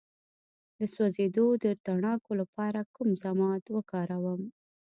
[0.77, 4.41] د سوځیدو د تڼاکو لپاره کوم ضماد وکاروم؟